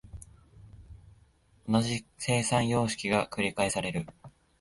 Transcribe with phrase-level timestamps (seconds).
[1.69, 4.07] 同じ生産様式が繰返される。